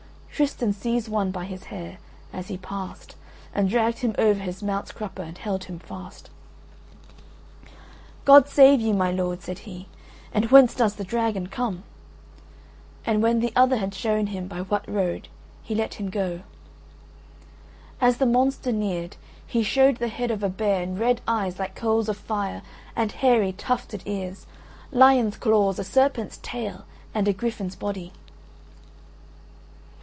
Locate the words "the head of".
19.97-20.41